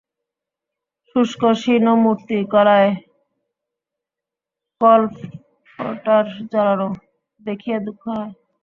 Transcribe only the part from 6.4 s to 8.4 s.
জড়ানো, দেখিয়া দুঃখ হয়।